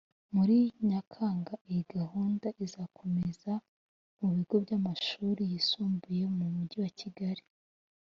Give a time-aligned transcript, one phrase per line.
[0.33, 0.57] muri
[0.89, 3.53] Nyakanga iyi gahunda izakomereza
[4.19, 7.43] mu bigo by’amashuri yisumbuye mu mujyi wa Kigali